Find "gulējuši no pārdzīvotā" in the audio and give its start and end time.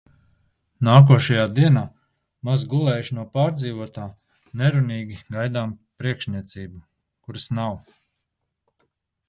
2.71-4.07